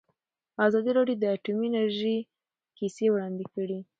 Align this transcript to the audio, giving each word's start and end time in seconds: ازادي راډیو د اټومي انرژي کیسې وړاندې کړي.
ازادي 0.65 0.91
راډیو 0.97 1.17
د 1.21 1.25
اټومي 1.35 1.67
انرژي 1.69 2.17
کیسې 2.77 3.05
وړاندې 3.11 3.45
کړي. 3.53 3.79